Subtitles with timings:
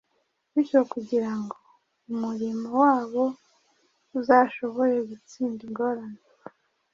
[0.53, 1.55] bityo kugira ngo
[2.11, 3.23] umurimo wabo
[4.19, 6.23] uzashobore gutsinda ingorane,